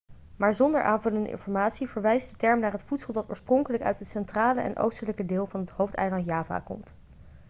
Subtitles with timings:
[0.35, 4.61] maar zonder aanvullende informatie verwijst de term naar het voedsel dat oorspronkelijk uit het centrale
[4.61, 6.93] en oostelijke deel van het hoofdeiland java komt